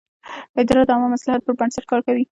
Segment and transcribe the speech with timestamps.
[0.59, 2.23] اداره د عامه مصلحت پر بنسټ کار کوي.